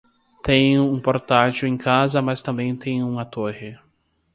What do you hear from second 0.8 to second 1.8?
um portátil em